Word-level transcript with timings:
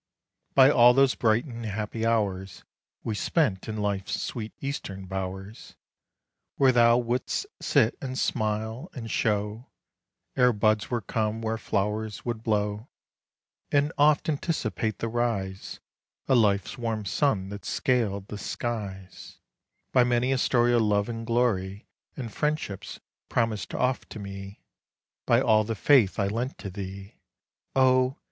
By 0.55 0.71
all 0.71 0.95
those 0.95 1.13
bright 1.13 1.45
and 1.45 1.63
happy 1.63 2.07
hours 2.07 2.63
We 3.03 3.13
spent 3.13 3.69
in 3.69 3.77
life's 3.77 4.19
sweet 4.19 4.51
eastern 4.59 5.05
bow'rs, 5.05 5.75
Where 6.55 6.71
thou 6.71 6.97
wouldst 6.97 7.45
sit 7.59 7.99
and 8.01 8.17
smile, 8.17 8.89
and 8.95 9.11
show, 9.11 9.67
Ere 10.35 10.53
buds 10.53 10.89
were 10.89 11.01
come, 11.01 11.39
where 11.43 11.59
flowers 11.59 12.25
would 12.25 12.41
blow, 12.41 12.87
And 13.71 13.93
oft 13.95 14.27
anticipate 14.27 14.97
the 14.97 15.07
rise 15.07 15.79
Of 16.27 16.39
life's 16.39 16.79
warm 16.79 17.05
sun 17.05 17.49
that 17.49 17.63
scaled 17.63 18.27
the 18.29 18.39
skies; 18.39 19.37
By 19.91 20.03
many 20.03 20.31
a 20.31 20.39
story 20.39 20.73
of 20.73 20.81
love 20.81 21.09
and 21.09 21.27
glory, 21.27 21.85
And 22.17 22.33
friendships 22.33 22.99
promised 23.29 23.75
oft 23.75 24.09
to 24.09 24.17
me; 24.17 24.61
By 25.27 25.41
all 25.41 25.63
the 25.63 25.75
faith 25.75 26.17
I 26.17 26.25
lent 26.25 26.57
to 26.57 26.71
thee, 26.71 27.19
Oh! 27.75 28.17